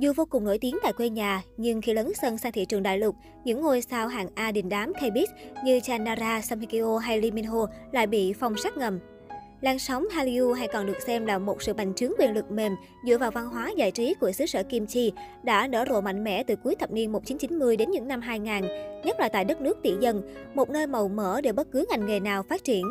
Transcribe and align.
Dù 0.00 0.12
vô 0.12 0.24
cùng 0.24 0.44
nổi 0.44 0.58
tiếng 0.58 0.78
tại 0.82 0.92
quê 0.92 1.08
nhà, 1.08 1.42
nhưng 1.56 1.80
khi 1.80 1.92
lấn 1.92 2.12
sân 2.22 2.38
sang 2.38 2.52
thị 2.52 2.64
trường 2.64 2.82
đại 2.82 2.98
lục, 2.98 3.14
những 3.44 3.60
ngôi 3.60 3.82
sao 3.82 4.08
hạng 4.08 4.28
A 4.34 4.52
đình 4.52 4.68
đám 4.68 4.92
K-pop 4.92 5.26
như 5.64 5.80
Chanara, 5.80 6.40
Samhikyo 6.40 6.98
hay 6.98 7.20
Lee 7.20 7.30
Minho 7.30 7.66
lại 7.92 8.06
bị 8.06 8.32
phong 8.32 8.56
sát 8.56 8.76
ngầm. 8.76 8.98
Làn 9.60 9.78
sóng 9.78 10.08
Hallyu 10.10 10.52
hay 10.52 10.68
còn 10.68 10.86
được 10.86 11.00
xem 11.06 11.26
là 11.26 11.38
một 11.38 11.62
sự 11.62 11.74
bành 11.74 11.94
trướng 11.94 12.12
quyền 12.18 12.34
lực 12.34 12.50
mềm 12.50 12.76
dựa 13.06 13.18
vào 13.18 13.30
văn 13.30 13.46
hóa 13.46 13.70
giải 13.76 13.90
trí 13.90 14.14
của 14.14 14.32
xứ 14.32 14.46
sở 14.46 14.62
Kim 14.62 14.86
Chi 14.86 15.12
đã 15.42 15.66
nở 15.66 15.84
rộ 15.88 16.00
mạnh 16.00 16.24
mẽ 16.24 16.42
từ 16.42 16.56
cuối 16.56 16.74
thập 16.74 16.90
niên 16.90 17.12
1990 17.12 17.76
đến 17.76 17.90
những 17.90 18.08
năm 18.08 18.20
2000, 18.20 18.62
nhất 19.04 19.20
là 19.20 19.28
tại 19.28 19.44
đất 19.44 19.60
nước 19.60 19.78
tỷ 19.82 19.92
dân, 20.00 20.22
một 20.54 20.70
nơi 20.70 20.86
màu 20.86 21.08
mỡ 21.08 21.40
để 21.40 21.52
bất 21.52 21.72
cứ 21.72 21.84
ngành 21.90 22.06
nghề 22.06 22.20
nào 22.20 22.42
phát 22.42 22.64
triển. 22.64 22.84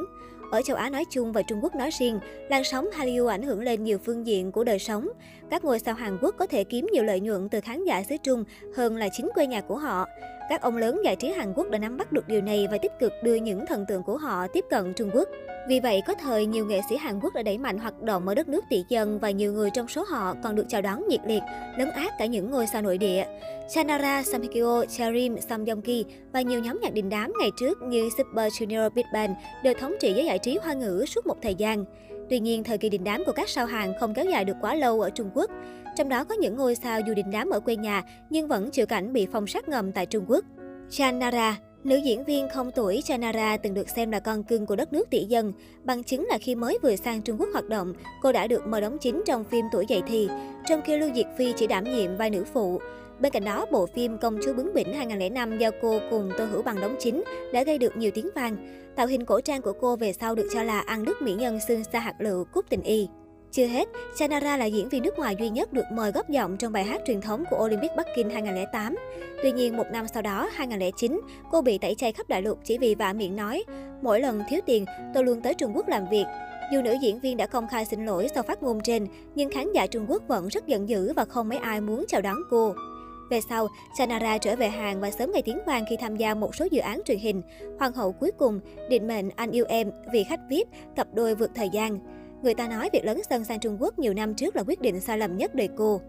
Ở 0.51 0.61
châu 0.61 0.77
Á 0.77 0.89
nói 0.89 1.05
chung 1.09 1.31
và 1.31 1.41
Trung 1.41 1.59
Quốc 1.63 1.75
nói 1.75 1.89
riêng, 1.99 2.19
làn 2.49 2.63
sóng 2.63 2.91
Hallyu 2.93 3.27
ảnh 3.27 3.43
hưởng 3.43 3.61
lên 3.61 3.83
nhiều 3.83 3.97
phương 3.97 4.27
diện 4.27 4.51
của 4.51 4.63
đời 4.63 4.79
sống. 4.79 5.09
Các 5.49 5.65
ngôi 5.65 5.79
sao 5.79 5.95
Hàn 5.95 6.17
Quốc 6.21 6.35
có 6.37 6.47
thể 6.47 6.63
kiếm 6.63 6.87
nhiều 6.91 7.03
lợi 7.03 7.19
nhuận 7.19 7.49
từ 7.49 7.61
khán 7.61 7.83
giả 7.83 8.03
xứ 8.03 8.15
Trung 8.23 8.43
hơn 8.75 8.97
là 8.97 9.09
chính 9.11 9.29
quê 9.35 9.47
nhà 9.47 9.61
của 9.61 9.77
họ. 9.77 10.05
Các 10.49 10.61
ông 10.61 10.77
lớn 10.77 11.01
giải 11.03 11.15
trí 11.15 11.29
Hàn 11.29 11.53
Quốc 11.53 11.69
đã 11.69 11.77
nắm 11.77 11.97
bắt 11.97 12.11
được 12.11 12.27
điều 12.27 12.41
này 12.41 12.67
và 12.71 12.77
tích 12.77 12.91
cực 12.99 13.13
đưa 13.23 13.35
những 13.35 13.65
thần 13.65 13.85
tượng 13.87 14.03
của 14.03 14.17
họ 14.17 14.47
tiếp 14.47 14.65
cận 14.69 14.93
Trung 14.93 15.09
Quốc. 15.13 15.29
Vì 15.67 15.79
vậy, 15.79 16.01
có 16.07 16.15
thời 16.15 16.45
nhiều 16.45 16.65
nghệ 16.65 16.81
sĩ 16.89 16.97
Hàn 16.97 17.19
Quốc 17.19 17.33
đã 17.33 17.43
đẩy 17.43 17.57
mạnh 17.57 17.77
hoạt 17.77 18.01
động 18.01 18.27
ở 18.27 18.35
đất 18.35 18.49
nước 18.49 18.63
tỷ 18.69 18.83
dân 18.89 19.19
và 19.19 19.29
nhiều 19.29 19.53
người 19.53 19.69
trong 19.73 19.87
số 19.87 20.03
họ 20.07 20.35
còn 20.43 20.55
được 20.55 20.65
chào 20.69 20.81
đón 20.81 21.07
nhiệt 21.07 21.19
liệt, 21.25 21.43
lấn 21.77 21.89
át 21.89 22.13
cả 22.19 22.25
những 22.25 22.51
ngôi 22.51 22.67
sao 22.67 22.81
nội 22.81 22.97
địa. 22.97 23.25
Chanara, 23.69 24.23
Samhikyo, 24.23 24.85
Charim, 24.85 25.37
Sam 25.49 25.65
và 26.33 26.41
nhiều 26.41 26.59
nhóm 26.59 26.79
nhạc 26.81 26.93
đình 26.93 27.09
đám 27.09 27.33
ngày 27.39 27.51
trước 27.59 27.81
như 27.81 28.09
Super 28.17 28.53
Junior 28.53 28.89
Big 28.89 29.05
Bang 29.13 29.35
đều 29.63 29.73
thống 29.73 29.95
trị 29.99 30.13
giới 30.13 30.25
giải 30.25 30.39
trí 30.39 30.57
hoa 30.63 30.73
ngữ 30.73 31.05
suốt 31.07 31.27
một 31.27 31.37
thời 31.41 31.55
gian. 31.55 31.85
Tuy 32.29 32.39
nhiên, 32.39 32.63
thời 32.63 32.77
kỳ 32.77 32.89
đình 32.89 33.03
đám 33.03 33.23
của 33.25 33.31
các 33.31 33.49
sao 33.49 33.65
hàng 33.65 33.93
không 33.99 34.13
kéo 34.13 34.25
dài 34.25 34.45
được 34.45 34.57
quá 34.61 34.75
lâu 34.75 35.01
ở 35.01 35.09
Trung 35.09 35.29
Quốc. 35.33 35.51
Trong 35.95 36.09
đó 36.09 36.23
có 36.23 36.35
những 36.35 36.55
ngôi 36.55 36.75
sao 36.75 37.01
dù 37.01 37.13
đình 37.13 37.31
đám 37.31 37.49
ở 37.49 37.59
quê 37.59 37.75
nhà 37.75 38.03
nhưng 38.29 38.47
vẫn 38.47 38.71
chịu 38.71 38.85
cảnh 38.85 39.13
bị 39.13 39.27
phong 39.31 39.47
sát 39.47 39.69
ngầm 39.69 39.91
tại 39.91 40.05
Trung 40.05 40.25
Quốc. 40.27 40.45
Chanara, 40.89 41.57
Nữ 41.83 41.95
diễn 41.95 42.23
viên 42.23 42.49
không 42.49 42.71
tuổi 42.71 43.01
Chanara 43.05 43.57
từng 43.57 43.73
được 43.73 43.89
xem 43.89 44.11
là 44.11 44.19
con 44.19 44.43
cưng 44.43 44.65
của 44.65 44.75
đất 44.75 44.93
nước 44.93 45.09
tỷ 45.09 45.23
dân. 45.23 45.53
Bằng 45.83 46.03
chứng 46.03 46.25
là 46.29 46.37
khi 46.37 46.55
mới 46.55 46.77
vừa 46.83 46.95
sang 46.95 47.21
Trung 47.21 47.37
Quốc 47.39 47.49
hoạt 47.53 47.69
động, 47.69 47.93
cô 48.21 48.31
đã 48.31 48.47
được 48.47 48.67
mời 48.67 48.81
đóng 48.81 48.97
chính 49.01 49.23
trong 49.25 49.43
phim 49.43 49.65
Tuổi 49.71 49.85
dậy 49.87 50.01
thì, 50.07 50.29
trong 50.67 50.81
khi 50.85 50.97
Lưu 50.97 51.09
Diệt 51.15 51.25
Phi 51.37 51.53
chỉ 51.57 51.67
đảm 51.67 51.83
nhiệm 51.83 52.17
vai 52.17 52.29
nữ 52.29 52.43
phụ. 52.53 52.79
Bên 53.21 53.31
cạnh 53.31 53.45
đó, 53.45 53.65
bộ 53.71 53.85
phim 53.85 54.17
Công 54.17 54.37
chúa 54.45 54.53
bướng 54.53 54.73
bỉnh 54.73 54.93
2005 54.93 55.57
do 55.57 55.71
cô 55.81 55.99
cùng 56.09 56.29
Tô 56.37 56.45
Hữu 56.45 56.61
Bằng 56.61 56.81
đóng 56.81 56.95
chính 56.99 57.23
đã 57.53 57.63
gây 57.63 57.77
được 57.77 57.97
nhiều 57.97 58.11
tiếng 58.13 58.29
vang. 58.35 58.55
Tạo 58.95 59.07
hình 59.07 59.25
cổ 59.25 59.41
trang 59.41 59.61
của 59.61 59.73
cô 59.81 59.95
về 59.95 60.13
sau 60.13 60.35
được 60.35 60.47
cho 60.53 60.63
là 60.63 60.79
ăn 60.79 61.05
đức 61.05 61.21
mỹ 61.21 61.33
nhân 61.33 61.59
xương 61.67 61.83
xa 61.83 61.99
hạt 61.99 62.15
lựu 62.19 62.43
cúc 62.43 62.65
tình 62.69 62.81
y. 62.81 63.07
Chưa 63.51 63.65
hết, 63.65 63.87
Chanara 64.15 64.57
là 64.57 64.65
diễn 64.65 64.89
viên 64.89 65.03
nước 65.03 65.17
ngoài 65.17 65.35
duy 65.39 65.49
nhất 65.49 65.73
được 65.73 65.85
mời 65.91 66.11
góp 66.11 66.29
giọng 66.29 66.57
trong 66.57 66.73
bài 66.73 66.83
hát 66.83 67.01
truyền 67.07 67.21
thống 67.21 67.43
của 67.49 67.57
Olympic 67.65 67.91
Bắc 67.97 68.07
Kinh 68.15 68.29
2008. 68.29 68.95
Tuy 69.43 69.51
nhiên, 69.51 69.77
một 69.77 69.85
năm 69.91 70.05
sau 70.13 70.21
đó, 70.21 70.49
2009, 70.53 71.21
cô 71.51 71.61
bị 71.61 71.77
tẩy 71.77 71.95
chay 71.95 72.11
khắp 72.11 72.29
đại 72.29 72.41
lục 72.41 72.59
chỉ 72.63 72.77
vì 72.77 72.95
vạ 72.95 73.13
miệng 73.13 73.35
nói, 73.35 73.63
mỗi 74.01 74.21
lần 74.21 74.41
thiếu 74.49 74.59
tiền, 74.65 74.85
tôi 75.13 75.23
luôn 75.23 75.41
tới 75.41 75.53
Trung 75.53 75.71
Quốc 75.75 75.87
làm 75.87 76.09
việc. 76.11 76.25
Dù 76.73 76.81
nữ 76.81 76.95
diễn 77.01 77.19
viên 77.19 77.37
đã 77.37 77.47
công 77.47 77.67
khai 77.67 77.85
xin 77.85 78.05
lỗi 78.05 78.27
sau 78.35 78.43
phát 78.43 78.63
ngôn 78.63 78.81
trên, 78.83 79.07
nhưng 79.35 79.49
khán 79.49 79.73
giả 79.73 79.87
Trung 79.87 80.05
Quốc 80.09 80.23
vẫn 80.27 80.47
rất 80.47 80.67
giận 80.67 80.89
dữ 80.89 81.13
và 81.13 81.25
không 81.25 81.49
mấy 81.49 81.57
ai 81.57 81.81
muốn 81.81 82.05
chào 82.07 82.21
đón 82.21 82.37
cô. 82.49 82.73
Về 83.29 83.41
sau, 83.49 83.67
Chanara 83.97 84.37
trở 84.37 84.55
về 84.55 84.69
Hàn 84.69 84.99
và 84.99 85.11
sớm 85.11 85.31
ngày 85.31 85.41
tiếng 85.41 85.59
vang 85.65 85.85
khi 85.89 85.97
tham 85.97 86.15
gia 86.15 86.33
một 86.33 86.55
số 86.55 86.67
dự 86.71 86.79
án 86.79 87.01
truyền 87.05 87.17
hình. 87.17 87.41
Hoàng 87.79 87.93
hậu 87.93 88.11
cuối 88.11 88.31
cùng, 88.37 88.59
định 88.89 89.07
mệnh 89.07 89.29
Anh 89.35 89.51
yêu 89.51 89.65
em, 89.69 89.91
vì 90.13 90.23
khách 90.23 90.39
VIP, 90.49 90.67
cặp 90.95 91.07
đôi 91.13 91.35
vượt 91.35 91.51
thời 91.55 91.69
gian. 91.69 91.99
Người 92.43 92.53
ta 92.53 92.67
nói 92.67 92.89
việc 92.93 93.05
lấn 93.05 93.17
sân 93.29 93.45
sang 93.45 93.59
Trung 93.59 93.77
Quốc 93.79 93.99
nhiều 93.99 94.13
năm 94.13 94.35
trước 94.35 94.55
là 94.55 94.63
quyết 94.67 94.81
định 94.81 94.99
sai 94.99 95.17
lầm 95.17 95.37
nhất 95.37 95.55
đời 95.55 95.69
cô. 95.77 96.01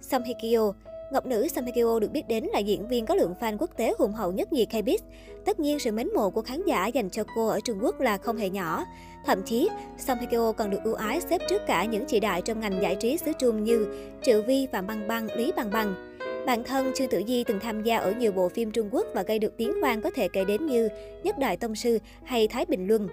Song 0.00 0.22
Hye 0.22 0.34
Kyo 0.42 0.72
Ngọc 1.12 1.26
nữ 1.26 1.48
Song 1.48 1.64
Hye 1.64 1.72
Kyo 1.72 1.98
được 1.98 2.12
biết 2.12 2.28
đến 2.28 2.44
là 2.52 2.58
diễn 2.58 2.88
viên 2.88 3.06
có 3.06 3.14
lượng 3.14 3.34
fan 3.40 3.56
quốc 3.58 3.70
tế 3.76 3.94
hùng 3.98 4.12
hậu 4.12 4.32
nhất 4.32 4.52
nhì 4.52 4.66
K-pop. 4.66 4.98
Tất 5.44 5.60
nhiên 5.60 5.78
sự 5.78 5.92
mến 5.92 6.08
mộ 6.14 6.30
của 6.30 6.42
khán 6.42 6.62
giả 6.66 6.86
dành 6.86 7.10
cho 7.10 7.24
cô 7.36 7.46
ở 7.46 7.60
Trung 7.60 7.78
Quốc 7.82 8.00
là 8.00 8.18
không 8.18 8.36
hề 8.36 8.50
nhỏ. 8.50 8.84
Thậm 9.26 9.42
chí, 9.42 9.68
Song 9.98 10.18
Hye 10.18 10.26
Kyo 10.30 10.52
còn 10.52 10.70
được 10.70 10.80
ưu 10.84 10.94
ái 10.94 11.20
xếp 11.20 11.40
trước 11.48 11.62
cả 11.66 11.84
những 11.84 12.04
chị 12.06 12.20
đại 12.20 12.42
trong 12.42 12.60
ngành 12.60 12.82
giải 12.82 12.96
trí 12.96 13.16
xứ 13.16 13.32
Trung 13.38 13.64
như 13.64 13.86
Triệu 14.22 14.42
Vi 14.42 14.66
và 14.72 14.82
Băng 14.82 15.08
Băng, 15.08 15.36
Lý 15.36 15.52
Băng 15.56 15.70
Băng. 15.70 16.07
Bản 16.48 16.64
thân 16.64 16.92
Trương 16.94 17.08
Tử 17.08 17.22
Di 17.26 17.44
từng 17.44 17.60
tham 17.60 17.82
gia 17.82 17.98
ở 17.98 18.12
nhiều 18.12 18.32
bộ 18.32 18.48
phim 18.48 18.70
Trung 18.70 18.88
Quốc 18.92 19.06
và 19.14 19.22
gây 19.22 19.38
được 19.38 19.56
tiếng 19.56 19.80
vang 19.82 20.00
có 20.00 20.10
thể 20.10 20.28
kể 20.28 20.44
đến 20.44 20.66
như 20.66 20.88
Nhất 21.22 21.38
Đại 21.38 21.56
Tông 21.56 21.74
Sư 21.74 21.98
hay 22.24 22.48
Thái 22.48 22.64
Bình 22.66 22.86
Luân. 22.86 23.08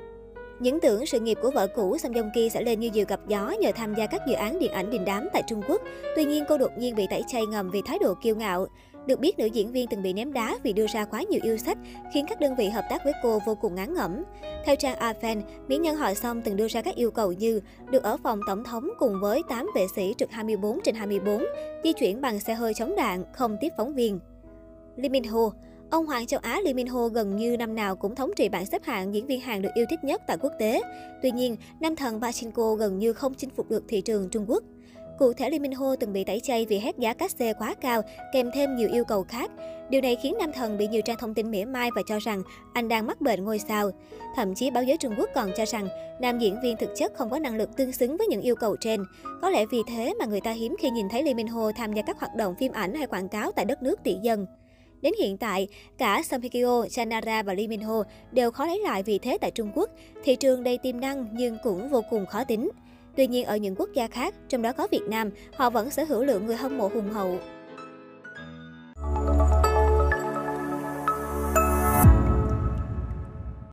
Những 0.59 0.79
tưởng 0.79 1.06
sự 1.06 1.19
nghiệp 1.19 1.38
của 1.41 1.51
vợ 1.51 1.68
cũ 1.68 1.97
Song 1.97 2.13
Joong 2.13 2.29
Ki 2.35 2.50
sẽ 2.50 2.62
lên 2.62 2.79
như 2.79 2.90
diều 2.94 3.06
gặp 3.07 3.19
gió 3.28 3.53
nhờ 3.62 3.72
tham 3.75 3.96
gia 3.96 4.07
các 4.07 4.22
dự 4.28 4.34
án 4.34 4.59
điện 4.59 4.72
ảnh 4.72 4.90
đình 4.90 5.06
đám 5.06 5.28
tại 5.34 5.44
Trung 5.47 5.62
Quốc. 5.68 5.81
Tuy 6.16 6.25
nhiên, 6.25 6.44
cô 6.50 6.57
đột 6.57 6.72
nhiên 6.78 6.96
bị 6.96 7.07
tẩy 7.09 7.22
chay 7.28 7.46
ngầm 7.46 7.69
vì 7.69 7.81
thái 7.85 8.00
độ 8.00 8.13
kiêu 8.23 8.35
ngạo. 8.35 8.68
Được 9.08 9.20
biết, 9.20 9.40
nữ 9.40 9.46
diễn 9.46 9.72
viên 9.72 9.88
từng 9.88 10.04
bị 10.04 10.14
ném 10.14 10.34
đá 10.34 10.58
vì 10.64 10.74
đưa 10.74 10.88
ra 10.88 11.06
quá 11.06 11.24
nhiều 11.30 11.40
yêu 11.44 11.58
sách, 11.58 11.78
khiến 12.14 12.26
các 12.30 12.40
đơn 12.40 12.56
vị 12.56 12.70
hợp 12.70 12.86
tác 12.90 13.04
với 13.04 13.14
cô 13.24 13.40
vô 13.46 13.56
cùng 13.56 13.76
ngán 13.76 13.94
ngẩm. 13.94 14.24
Theo 14.66 14.76
trang 14.76 15.00
AFN, 15.00 15.42
mỹ 15.68 15.78
nhân 15.78 15.96
họ 15.96 16.14
Song 16.14 16.42
từng 16.42 16.56
đưa 16.56 16.68
ra 16.68 16.82
các 16.82 16.96
yêu 16.96 17.12
cầu 17.12 17.32
như 17.32 17.62
được 17.92 18.04
ở 18.04 18.18
phòng 18.24 18.40
tổng 18.48 18.64
thống 18.64 18.90
cùng 19.00 19.20
với 19.22 19.42
8 19.50 19.70
vệ 19.76 19.88
sĩ 19.96 20.14
trực 20.18 20.32
24 20.32 20.80
trên 20.84 20.96
24, 20.96 21.46
di 21.84 21.94
chuyển 21.94 22.22
bằng 22.22 22.40
xe 22.40 22.54
hơi 22.54 22.74
chống 22.74 22.96
đạn, 22.96 23.24
không 23.34 23.58
tiếp 23.62 23.70
phóng 23.78 23.96
viên. 23.96 24.20
Lee 24.96 25.10
Min 25.10 25.24
Ho 25.24 25.52
Ông 25.90 26.06
Hoàng 26.06 26.28
châu 26.28 26.40
Á 26.44 26.62
Lee 26.64 26.74
Min 26.74 26.88
Ho 26.88 27.08
gần 27.08 27.36
như 27.36 27.58
năm 27.58 27.76
nào 27.76 27.96
cũng 27.96 28.16
thống 28.16 28.32
trị 28.36 28.50
bảng 28.50 28.66
xếp 28.66 28.84
hạng 28.84 29.14
diễn 29.14 29.28
viên 29.28 29.42
Hàn 29.42 29.62
được 29.62 29.70
yêu 29.74 29.86
thích 29.90 30.04
nhất 30.04 30.22
tại 30.28 30.38
quốc 30.42 30.52
tế. 30.60 30.82
Tuy 31.22 31.32
nhiên, 31.32 31.56
nam 31.80 31.96
thần 31.96 32.22
Pachinko 32.22 32.76
gần 32.76 33.00
như 33.00 33.14
không 33.14 33.34
chinh 33.34 33.50
phục 33.50 33.70
được 33.70 33.84
thị 33.88 34.02
trường 34.02 34.30
Trung 34.30 34.46
Quốc. 34.48 34.64
Cụ 35.20 35.34
thể 35.34 35.50
Lee 35.50 35.59
Min 35.59 35.72
Ho 35.72 35.96
từng 35.96 36.14
bị 36.14 36.24
tẩy 36.24 36.40
chay 36.40 36.66
vì 36.66 36.80
hét 36.80 36.98
giá 36.98 37.14
cát-xê 37.14 37.53
quá 37.53 37.76
cao, 37.81 38.02
kèm 38.34 38.52
thêm 38.53 38.76
nhiều 38.76 38.90
yêu 38.92 39.03
cầu 39.06 39.24
khác. 39.24 39.52
Điều 39.90 40.02
này 40.02 40.16
khiến 40.16 40.36
nam 40.40 40.52
thần 40.52 40.78
bị 40.78 40.88
nhiều 40.88 41.02
trang 41.02 41.18
thông 41.20 41.34
tin 41.34 41.52
mỉa 41.52 41.66
mai 41.66 41.90
và 41.96 42.02
cho 42.08 42.20
rằng 42.20 42.42
anh 42.74 42.88
đang 42.88 43.08
mắc 43.08 43.22
bệnh 43.22 43.44
ngôi 43.44 43.59
sao. 43.59 43.92
Thậm 44.36 44.56
chí 44.56 44.72
báo 44.72 44.84
giới 44.84 44.98
Trung 44.98 45.14
Quốc 45.18 45.30
còn 45.36 45.52
cho 45.58 45.66
rằng 45.66 45.88
nam 46.22 46.40
diễn 46.40 46.62
viên 46.64 46.78
thực 46.78 46.90
chất 46.96 47.14
không 47.16 47.30
có 47.30 47.40
năng 47.40 47.56
lực 47.56 47.78
tương 47.78 47.92
xứng 47.92 48.18
với 48.18 48.28
những 48.28 48.42
yêu 48.42 48.56
cầu 48.56 48.76
trên. 48.76 49.03
Có 49.42 49.50
lẽ 49.50 49.66
vì 49.66 49.81
thế 49.88 50.14
mà 50.20 50.26
người 50.26 50.42
ta 50.42 50.52
hiếm 50.52 50.76
khi 50.80 50.90
nhìn 50.90 51.09
thấy 51.09 51.24
Lee 51.24 51.34
Min 51.34 51.47
Ho 51.47 51.72
tham 51.72 51.94
gia 51.94 52.02
các 52.02 52.20
hoạt 52.20 52.36
động 52.36 52.56
phim 52.59 52.72
ảnh 52.72 52.94
hay 52.94 53.08
quảng 53.08 53.30
cáo 53.30 53.52
tại 53.52 53.66
đất 53.66 53.84
nước 53.84 54.03
tỷ 54.03 54.16
dân. 54.22 54.46
Đến 55.02 55.14
hiện 55.20 55.38
tại, 55.38 55.68
cả 55.97 56.22
Song 56.26 56.42
Hye 56.42 56.50
Kyo, 56.50 56.86
Chanara 56.90 57.44
và 57.44 57.53
Lee 57.53 57.68
Min 57.68 57.82
Ho 57.82 58.03
đều 58.32 58.52
khó 58.52 58.66
lấy 58.66 58.80
lại 58.80 59.03
vị 59.03 59.20
thế 59.20 59.38
tại 59.42 59.52
Trung 59.52 59.72
Quốc. 59.76 59.90
Thị 60.24 60.36
trường 60.36 60.64
đầy 60.64 60.78
tiềm 60.78 61.00
năng 61.00 61.28
nhưng 61.34 61.58
cũng 61.64 61.90
vô 61.90 62.02
cùng 62.09 62.26
khó 62.26 62.44
tính. 62.44 62.70
Tuy 63.16 63.28
nhiên 63.28 63.46
ở 63.46 63.58
những 63.58 63.76
quốc 63.76 63.90
gia 63.94 64.08
khác, 64.08 64.34
trong 64.50 64.62
đó 64.62 64.72
có 64.74 64.88
Việt 64.92 65.03
Nam, 65.08 65.30
họ 65.56 65.70
vẫn 65.70 65.92
sở 65.92 66.03
hữu 66.03 66.24
lượng 66.24 66.46
người 66.46 66.56
hâm 66.56 66.78
mộ 66.78 66.88
hùng 66.88 67.12
hậu. 67.12 67.40